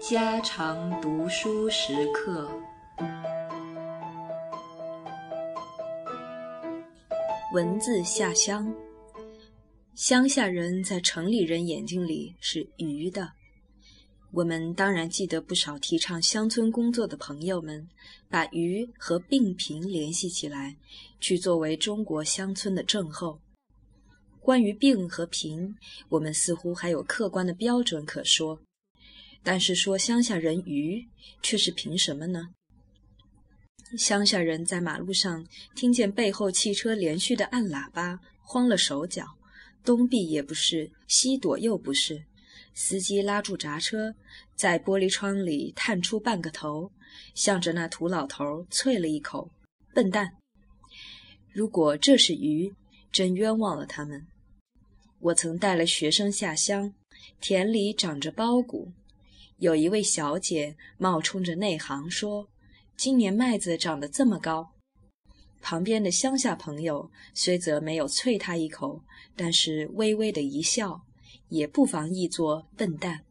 [0.00, 2.50] 家常读书时刻。
[7.52, 8.74] 文字下乡，
[9.94, 13.32] 乡下人在城里人眼睛里是愚的。
[14.32, 17.86] 我们当然记得不少提倡乡村工作的朋友们，
[18.30, 20.76] 把愚和病贫联系起来，
[21.20, 23.38] 去作为中国乡村的症候。
[24.48, 25.76] 关于病和贫，
[26.08, 28.58] 我们似乎还有客观的标准可说，
[29.42, 31.06] 但是说乡下人愚，
[31.42, 32.48] 却是凭什么呢？
[33.98, 39.26] 乡下人在马路上听见背后汽车连续的按喇叭，慌了手脚，
[39.84, 42.24] 东避也不是，西躲又不是。
[42.72, 44.14] 司机拉住闸车，
[44.56, 46.90] 在玻璃窗里探出半个头，
[47.34, 49.50] 向着那土老头啐了一口
[49.92, 50.26] ：“笨蛋！”
[51.52, 52.72] 如果这是鱼，
[53.12, 54.26] 真冤枉了他们。
[55.20, 56.94] 我曾带了学生下乡，
[57.40, 58.92] 田里长着苞谷，
[59.58, 62.48] 有一位小姐冒充着内行说。
[62.96, 64.74] 今年麦子长得这么高，
[65.60, 69.04] 旁边的乡下朋友虽则没有啐他一口，
[69.36, 71.02] 但是微微的一笑，
[71.48, 73.24] 也不妨译作笨蛋。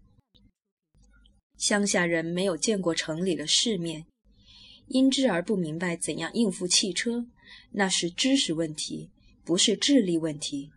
[1.57, 4.05] 乡下人没有见过城里的世面，
[4.87, 7.25] 因之而不明白怎样应付汽车，
[7.71, 9.09] 那是知识问题，
[9.43, 10.71] 不是智力问题，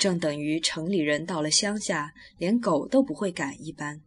[0.00, 4.00] 正等于城里人到了乡下连狗都不会赶一般。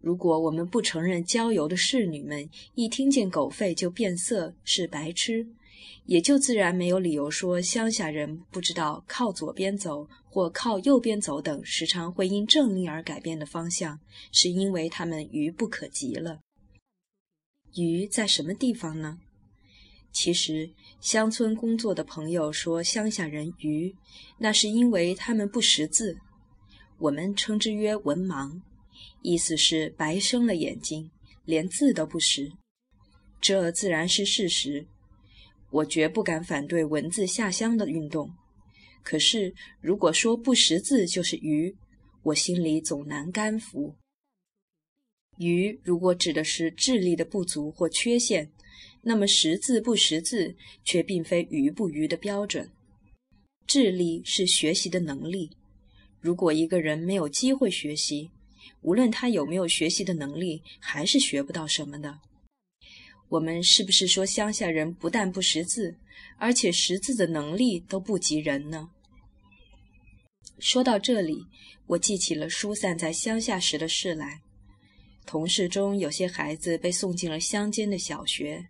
[0.00, 5.46] 如果我们不承认郊游的侍女们一听见狗吠就变色是白痴，
[6.06, 14.00] 也就自然没有理由说乡下人不知道靠左边走或靠右边走等时常会因政令而改变的方向，
[14.32, 16.40] 是因为他们愚不可及了。
[17.74, 19.18] 愚在什么地方呢？
[20.12, 20.68] 其实
[21.00, 23.94] 乡村工作的朋友说乡下人愚，
[24.38, 26.18] 那是因为他们不识字，
[26.98, 28.60] 我们称之曰文盲。
[29.22, 31.10] 意思是白生了眼睛，
[31.44, 32.52] 连字都不识，
[33.40, 34.86] 这自然是事实。
[35.70, 38.32] 我绝不敢反对文字下乡的运动。
[39.02, 41.76] 可是，如果说不识字就是愚，
[42.22, 43.94] 我心里总难甘服。
[45.36, 48.50] 愚如果指的是智力的不足或缺陷，
[49.02, 50.54] 那么识字不识字
[50.84, 52.70] 却并非愚不愚的标准。
[53.66, 55.50] 智力是学习的能力，
[56.20, 58.30] 如果一个人没有机会学习，
[58.80, 62.18] 无论他有没有学习的能力，还是学不到什么的。
[63.28, 65.96] 我们是不是说乡下人不但不识字，
[66.38, 68.88] 而且识字的能力都不及人呢？
[70.58, 71.44] 说到这里，
[71.86, 74.40] 我记起了疏散在乡下时的事来。
[75.26, 78.66] 同事中有些孩子被送进了乡间的小学，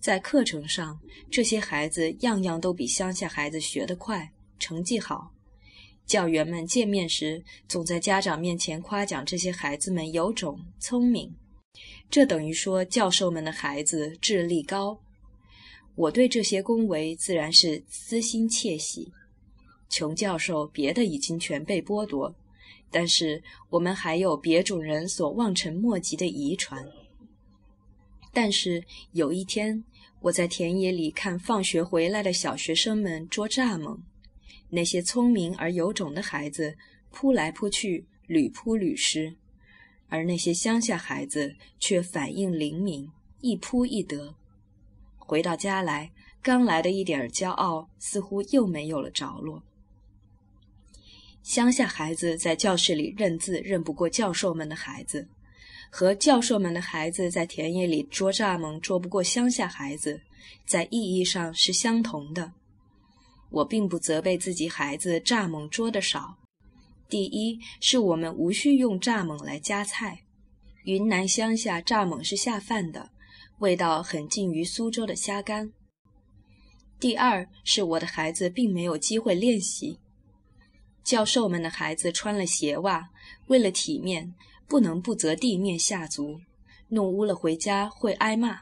[0.00, 0.98] 在课程上，
[1.30, 5.30] 这些孩子样样都比乡下孩子学得快，成绩好。
[6.06, 11.32] 教员们见面时，总在家长面前夸奖这些孩子们有种、聪明，
[12.10, 14.98] 这等于说教授们的孩子智力高。
[15.94, 19.12] 我对这些恭维自然是私心窃喜。
[19.90, 22.34] 穷教授别的已经全被剥夺，
[22.90, 26.88] 但是我们还有别种人所望尘莫及的遗传。
[28.32, 28.82] 但是
[29.12, 29.82] 有一天，
[30.20, 33.98] 我在田野里看放学回来的小学生们捉蚱蜢。
[34.68, 36.76] 那些聪明而有种的孩子
[37.10, 39.34] 扑来扑去，屡扑屡失；
[40.08, 43.10] 而那些乡下孩子却反应灵敏，
[43.40, 44.34] 一扑一得。
[45.16, 49.62] 回到家来，刚来的一点骄傲似乎又没有了着落。
[51.42, 55.26] 乡下孩子在教室里认字认不过教授们的孩子，
[55.90, 60.20] 和教授们的孩子在田野里捉蚱蜢捉不过乡下孩子，
[60.64, 62.52] 在意义上是相同的。
[63.50, 66.36] 我并不责备自己孩子蚱蜢捉得少。
[67.08, 70.20] 第一，是我们无需用蚱蜢来夹菜。
[70.84, 73.10] 云南乡下蚱蜢是下饭的，
[73.58, 75.72] 味道很近于苏州的虾干。
[77.00, 79.98] 第二，是我的孩子并没有机会练习。
[81.02, 83.10] 教授们的孩子穿了鞋袜，
[83.48, 84.32] 为了体面，
[84.70, 86.40] 不能不择地面下足，
[86.90, 88.60] 弄污了回家会挨骂。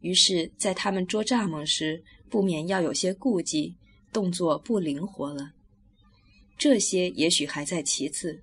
[0.00, 3.76] 于是，在他们捉蚱蜢时，不免要有些顾忌。
[4.12, 5.52] 动作不灵活了，
[6.58, 8.42] 这些也许还在其次。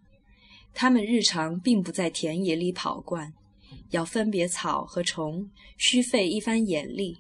[0.74, 3.32] 他们日常并不在田野里跑惯，
[3.92, 5.48] 要分别草和虫，
[5.78, 7.20] 需费一番眼力。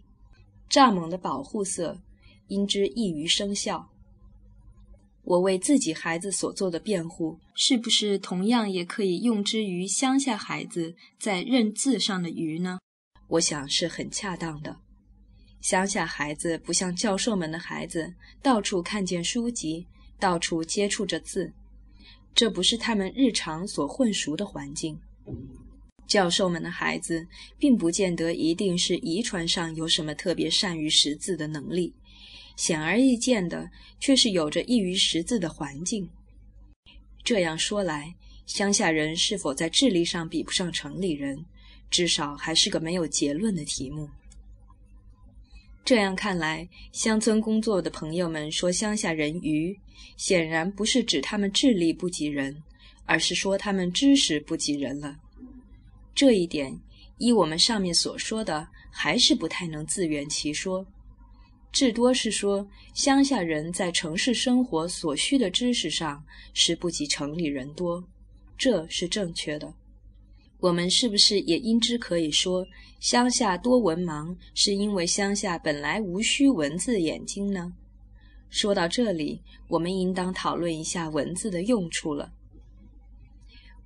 [0.67, 2.01] 蚱蜢的保护色，
[2.47, 3.87] 因之易于生效。
[5.23, 12.79] 我为自己孩子所做的辩护，是不是同样也可以用之于乡下孩子在认字上的愚呢？
[13.27, 14.77] 我想是很恰当的。
[15.61, 19.85] 乡下孩子不像教授们的孩子，到处看见书籍
[20.17, 21.51] 到处接触着字，
[22.33, 24.99] 这不是他们日常所混熟的环境。
[26.07, 27.27] 教授们的孩子
[27.59, 31.93] 并不见得一定是遗传上有什么特别善于识字的能力，
[32.59, 33.71] 显而易见的
[34.01, 36.09] 却是有着易于识字的环境。
[37.23, 38.13] 这样说来，
[38.45, 41.45] 乡下人是否在智力上比不上城里人，
[41.89, 44.09] 至少还是个没有结论的题目。
[45.85, 49.73] 这样看来，乡村工作的朋友们说乡下人愚，
[50.17, 52.61] 显然不是指他们智力不及人，
[53.05, 55.15] 而是说他们知识不及人了。
[56.13, 56.77] 这一点，
[57.19, 60.85] 依我们上面所说的，还是不太能自圆其说。
[61.71, 66.23] 至多是说，乡下人在城市生活所需的知识上
[66.53, 68.03] 是不及城里人多，
[68.57, 69.71] 这是正确的。
[70.59, 72.65] 我们是不是也因之可以说，
[72.99, 77.71] 乡下多文盲，是因为乡下本来无需文字眼睛呢？
[78.49, 82.33] 说到这里，我们应当讨论一下文字的用处了。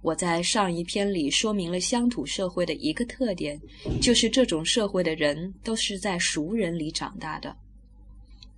[0.01, 3.61] 我在上一篇里说明了乡土社会的一个特点，
[4.01, 7.55] 就是这种社会的人都是在熟人里长大的。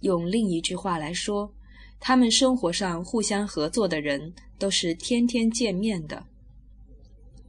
[0.02, 1.54] 用另一句话来说，
[2.00, 6.26] 他们生活上互相合作的人都是天天见面的。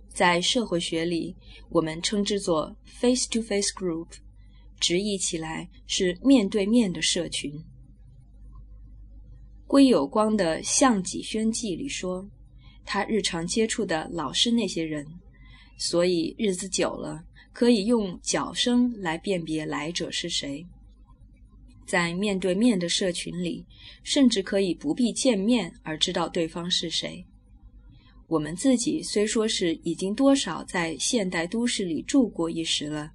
[0.08, 1.36] 在社会学里，
[1.68, 4.06] 我们称之作 face-to-face group，
[4.80, 7.62] 直译起来是面对面的社群。
[9.66, 12.26] 归有光的《项脊轩记》里说，
[12.84, 15.06] 他日常接触的老是那些人，
[15.76, 17.22] 所以日子久了，
[17.52, 20.64] 可以用脚声来辨别来者是谁。
[21.86, 23.64] 在面对面的社群里，
[24.02, 27.24] 甚至可以不必见面而知道对方是谁。
[28.26, 33.12] 我们自己虽说是已经多少在现代都市里住过一时了，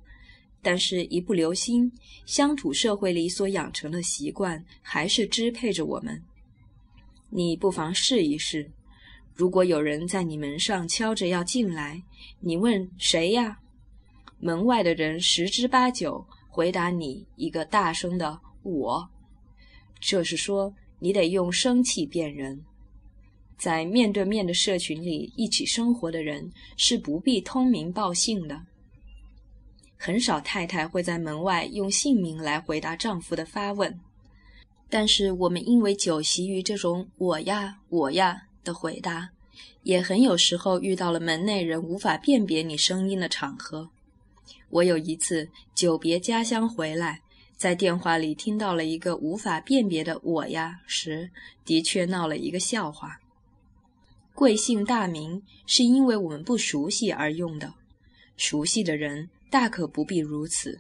[0.62, 1.92] 但是一不留心，
[2.26, 6.24] 乡土社会里所养成的习惯还是支配着我们。
[7.30, 8.72] 你不妨试一试：
[9.34, 12.02] 如果有人在你门上敲着要进来，
[12.40, 13.60] 你问谁呀？
[14.40, 18.40] 门外的人十之八九回答你一个大声的。
[18.64, 19.10] 我，
[20.00, 22.64] 这是说你得用生气辨人。
[23.58, 28.60] 在面对面的社群里一起生活的人是不必通名报姓的。
[29.98, 34.00] 很少太太会在门外用姓名来回答丈夫的发问，
[34.90, 39.30] 但是我们因为久习于这种“我呀，我呀”的回答，
[39.84, 43.88] 也很有时候遇到了门内人无法辨别你声音的场合。
[44.70, 47.22] 我有一次久别家乡回来。
[47.62, 51.30] 在电话里听到了一个无法辨别的“我呀”时，
[51.64, 53.20] 的确闹了一个笑话。
[54.34, 57.76] 贵姓大名是因为我们不熟悉而用的，
[58.36, 60.80] 熟悉的人大可不必如此。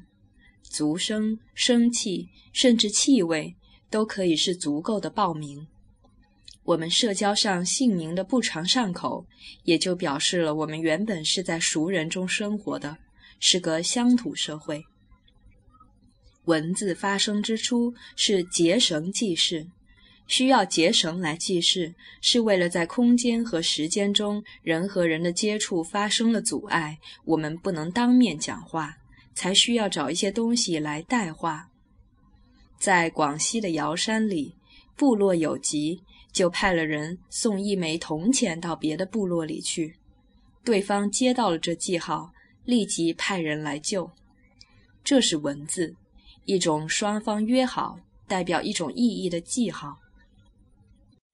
[0.63, 3.55] 足声、声气，甚至气味，
[3.91, 5.67] 都可以是足够的报名。
[6.63, 9.27] 我们社交上姓名的不常上口，
[9.65, 12.97] 也就表示了我们原本是在熟人中生活的，
[13.39, 14.83] 是个乡土社会。
[16.45, 19.67] 文字发生之初是结绳记事，
[20.27, 28.97] 需要结绳来记事，是为了在空间和时间中人和人的接触发生了阻碍，我们不能当面讲话，
[29.35, 31.67] 才需要找一些东西来代话。
[32.79, 34.55] 在广西的瑶山里，
[34.95, 36.01] 部落有急，
[36.31, 39.95] 就派了人送一枚铜钱到别的部落里去，
[40.63, 42.31] 对方接到了这记号，
[42.65, 44.09] 立即派人来救。
[45.03, 45.95] 这是文字。
[46.45, 49.97] 一种双方约好、代表一种意义的记号。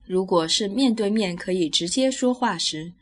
[0.06, 2.94] 如果是面对面可以直接说话时，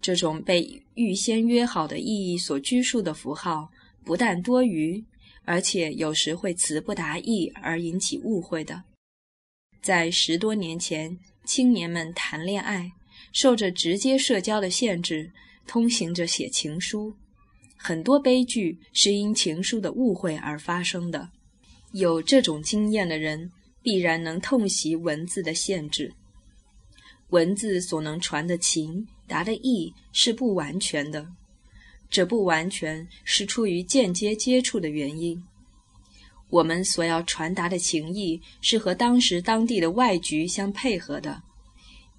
[0.00, 3.70] 这种被预先约好的意义所拘束的符号，
[4.04, 5.04] 不但多余，
[5.44, 8.84] 而且有时会词不达意而引起误会的。
[9.82, 12.92] 在十多年前，青年们谈恋爱，
[13.32, 15.30] 受着直接社交的限制，
[15.66, 17.14] 通行着写情书，
[17.76, 21.30] 很多悲剧是因情书的误会而发生的。
[21.98, 23.50] 有这种经验的人，
[23.82, 26.12] 必然能痛惜文字的限制。
[27.30, 31.26] 文字所能传的情、达的意是不完全的，
[32.10, 35.42] 这不完全是出于间接接触的原因。
[36.50, 41.42] 我们所要传达的情意是和当时当地的外局相配合的。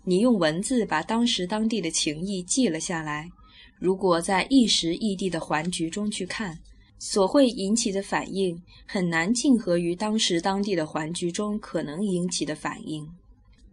[0.03, 3.29] 你用文字把当时当地的情意记了下来，
[3.77, 6.57] 如果在一时异地的环局中去看。
[6.99, 13.07] 所会引起的反应很难竞合于当时当地的环局中可能引起的反应。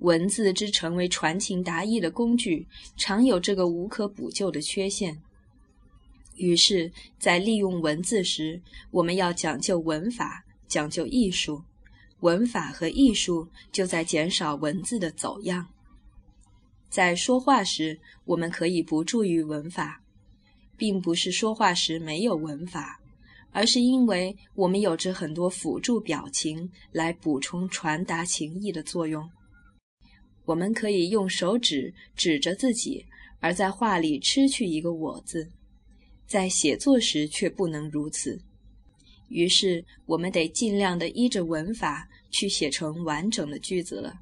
[0.00, 2.66] 文字之成为传情达意的工具，
[2.96, 5.22] 常有这个无可补救的缺陷。
[6.36, 11.62] 于是，在利用文字时，我们要讲究文法，讲究艺术。
[12.20, 15.68] 文法和艺术就在减少文字的走样。
[16.90, 20.02] 在说话时，我们可以不注意文法，
[20.76, 23.00] 并不是说话时没有文法，
[23.54, 29.30] 而是因为我们有着很多辅助表情来补充传达情意的作用。
[30.44, 33.06] 我们可以用手指指着自己，
[33.38, 35.48] 而在话里吃去一个“我”字，
[36.26, 38.42] 在写作时却不能如此。
[39.28, 44.18] 于是，我们得尽量的依着文法去写成完整的句子了。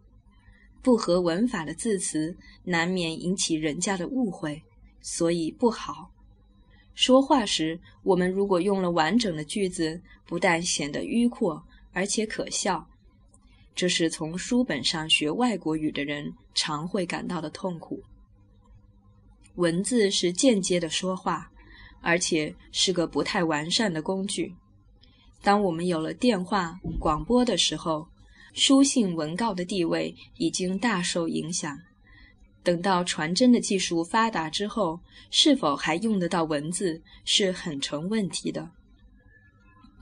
[0.83, 4.63] 不合文法的字词，难免引起人家的误会，
[5.01, 6.12] 所以不好。
[6.95, 12.87] 说话时，我们如果用了完整的句子，不但显得迂阔，而且可笑。
[13.75, 18.03] 这是从书本上学外国语的人常会感到的痛苦。
[19.55, 21.51] 文字是间接的说话，
[22.03, 24.55] 而且是个不太完善的工具。
[25.43, 28.07] 当我们有了电话、广播的时候，
[28.53, 31.79] 书信文告的地位已经大受影响。
[32.63, 35.01] 等到传真的技术发达之后，
[35.31, 38.71] 是否还用得到文字是很成问题的。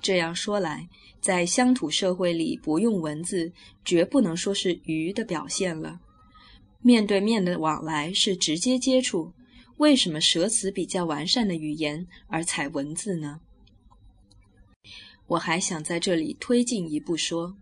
[0.03, 0.89] 这样说来，
[1.21, 3.53] 在乡土社会里，不用文字
[3.85, 6.01] 绝不能说是愚的表现了。
[6.83, 9.33] 面对面的往来是直接接触，
[9.77, 13.41] 为什么舍词比较完善的语言而采文字呢？
[15.27, 17.57] 我还想在这里推进一步说。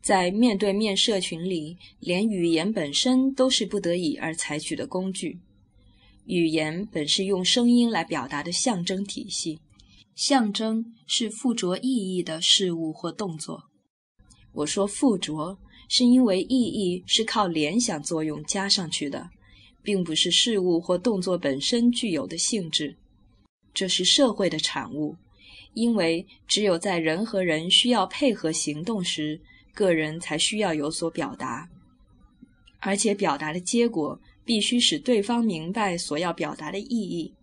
[0.00, 5.38] 在面对面社群里，连语言本身都是不得已而采取的工具。
[6.24, 9.60] 语言本是用声音来表达的象征体系，
[10.14, 13.64] 象征是附着意义的事物或动作。
[14.52, 19.28] 我说附着，是因为意义是靠联想作用加上去的，
[19.82, 22.96] 并不是事物或动作本身具有的性质。
[23.74, 25.16] 这是社会的产物，
[25.74, 29.40] 因为只有在人和人需要配合行动时。
[29.74, 31.68] 个人才需要有所表达，
[32.80, 37.34] 而且表达的结果必须使对方明白所要表达的意义。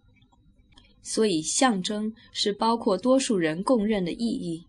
[1.02, 4.66] 所以，象征是包括多数人共认的意义，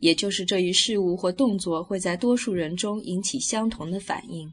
[0.00, 4.50] 也就是这一事物或动作会在多数人中引起相同的反应。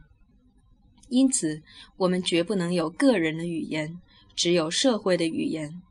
[1.08, 1.62] 因此，
[1.98, 4.00] 我们绝不能有个人的语言，
[4.36, 5.82] 只有社会的语言。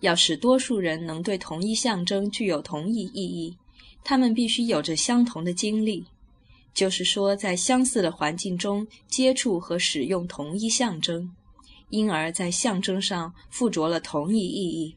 [0.00, 3.56] 要使多数人能对同一象征具有同一意义。
[4.04, 6.06] 他们必须有着相同的经历，
[6.72, 11.30] 就是说，在相似的环境中接触和使用同一象征，
[11.90, 14.96] 因而，在象征上附着了同一意义。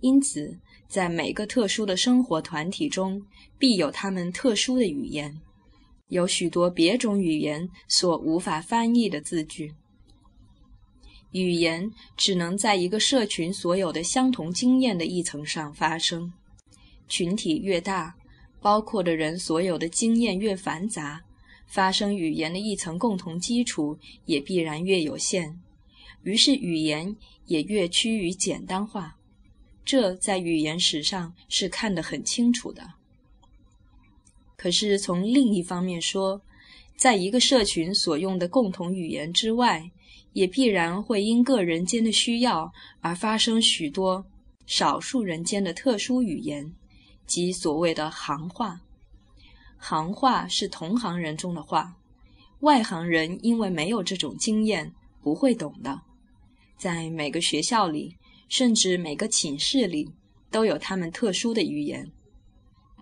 [0.00, 3.22] 因此，在每个特殊的生活团体中，
[3.58, 5.40] 必有他们特殊的语言，
[6.08, 9.74] 有许多别种语言所无法翻译的字句。
[11.32, 16.32] 语言只能在一个社群所有的相同经验的一层上发生。
[17.08, 18.14] 群体越大，
[18.60, 21.22] 包括的人所有的经验越繁杂，
[21.66, 25.60] 发生语言的一层共同基础也必然越有限，
[26.22, 29.16] 于是语言也越趋于简单化。
[29.84, 32.94] 这在语言史上是看得很清楚的。
[34.56, 36.40] 可是从另一方面说，
[36.96, 39.88] 在一个社群所用的共同语言之外，
[40.32, 44.24] 也必然会因个人间的需要而发生许多
[44.66, 46.74] 少数人间的特殊语言。
[47.26, 48.80] 即所谓的行话，
[49.78, 51.96] 行话是同行人中的话，
[52.60, 56.02] 外行人因为没有这种经验，不会懂的。
[56.78, 58.16] 在每个学校里，
[58.48, 60.10] 甚至每个寝室里，
[60.50, 62.10] 都有他们特殊的语言。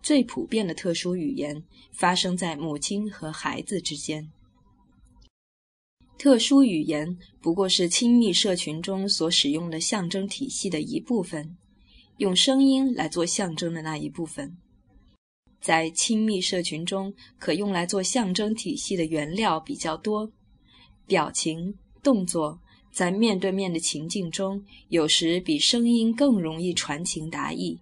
[0.02, 1.62] 最普遍的特殊语言
[1.92, 4.30] 发生在母亲和孩子之间。
[6.18, 11.56] 特殊语言不过是亲密社群中所使用的象征体系的一部分。
[12.18, 14.56] 用声音来做象征的那一部分，
[15.60, 20.30] 在亲密社群中可用来做象征体系的原料比较多。
[21.06, 22.60] 表情、动作
[22.92, 27.80] 在面对面的情境中，有时比声音更容易传情达意。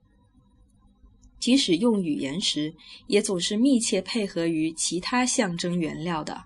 [1.39, 2.75] 即使用语言时，
[3.09, 6.45] 也总是密切配合于其他象征原料的。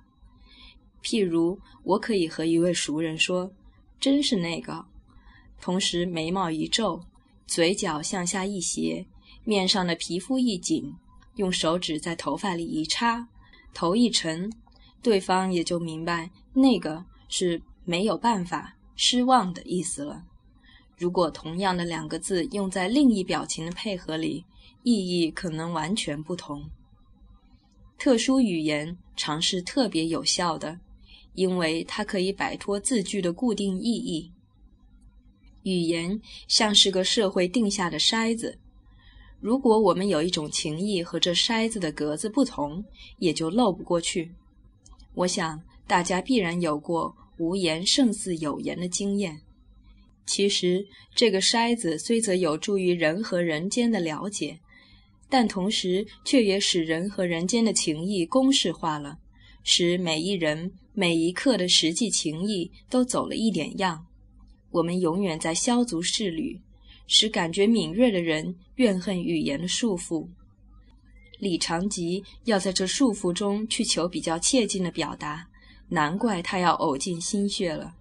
[1.03, 3.53] 譬如，我可以和一位熟人说
[4.01, 4.87] ：“真是那个。”
[5.61, 7.01] 同时眉毛一皱。
[7.47, 9.07] 嘴角向下一斜，
[9.45, 10.93] 面上的皮肤一紧，
[11.37, 13.29] 用手指在头发里一插，
[13.73, 14.53] 头一沉，
[15.01, 20.25] 对方也就明白那个是没有办法、失望的意思了。
[20.97, 24.45] 如果同样的两个字用在另一表情的配合里，
[24.83, 26.69] 意义可能完全不同。
[27.99, 30.79] 特殊语言常是特别有效的，
[31.35, 34.33] 因为它可以摆脱字句的固定意义。
[35.67, 38.57] 语言像是个社会定下的筛子，
[39.41, 42.85] 如果我们有一种情谊和这筛子的格子不同，
[43.19, 44.31] 也就漏不过去。
[45.15, 49.41] 我想大家必然有过“无言胜似有言”的经验。
[50.25, 54.61] 其实，这个筛子虽则有助于人和人间的了解，
[55.29, 59.19] 但同时却也使人和人间的情谊公式化了，
[59.65, 64.07] 使每一人每一刻的实际情谊都走了一点样。
[64.71, 66.61] 我们永远在削足适履。
[67.09, 70.27] 使感觉敏锐的人怨恨语言的束缚。
[71.39, 75.47] 李长吉要在这束缚中去求比较切近的表达，
[75.89, 77.95] 难怪他要呕尽心血了。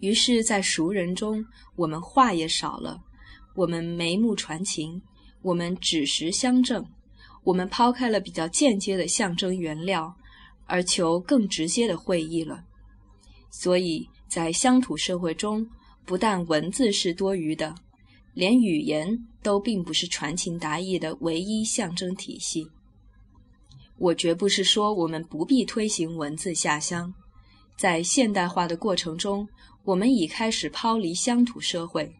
[0.00, 1.46] 于是，在熟人中，
[1.76, 3.00] 我们话也少了，
[3.54, 5.00] 我们眉目传情，
[5.40, 6.84] 我们指实相正，
[7.44, 10.12] 我们抛开了比较间接的象征原料，
[10.66, 12.64] 而求更直接的会意了。
[13.48, 15.68] 所以在乡土社会中。
[16.06, 17.72] 不但文字是多余的，
[18.34, 22.66] 连语言都并不是传情达意的唯一象征体系。
[23.96, 27.14] 我绝不是说我们不必推行文字下乡，
[27.76, 29.46] 在现代化的过程中，
[29.84, 32.12] 我们已开始抛离乡土社会，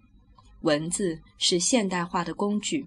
[0.61, 2.87] 文字是现代化的工具。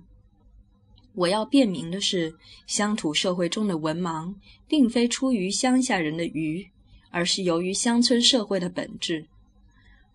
[1.15, 2.33] 我要辨明的是，
[2.65, 4.33] 乡土社会中的文盲，
[4.67, 6.65] 并非出于乡下人的愚，
[7.13, 9.23] 而是由于乡村社会的本质。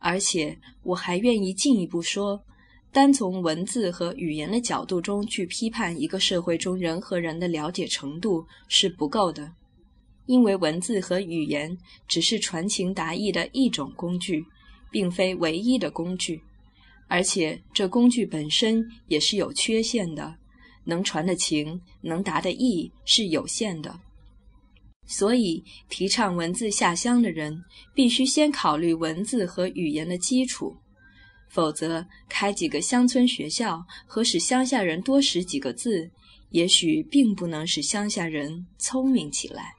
[0.00, 2.42] 而且，我还愿意进一步说，
[2.90, 9.52] 单从文字和语言的角度中去批判一个社会中人和人的了解程度是不够的，
[10.26, 11.78] 因为文字和语言
[12.08, 14.44] 只是传情达意的一种工具，
[14.90, 16.40] 并非唯一的工具，
[17.06, 20.34] 而且这工具本身也是有缺陷的，
[20.84, 24.00] 能传的情、能达的意是有限的。
[25.08, 30.76] 所以，提倡文字下乡的人，必须先考虑文字和语言的基础，
[31.48, 36.10] 否则开几个乡村学校和使乡下人多识几个字，
[36.50, 39.77] 也许并不能使乡下人聪明起来。